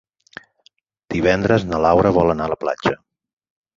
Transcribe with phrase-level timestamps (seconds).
[1.15, 2.95] Divendres na Laura vol anar a la platja.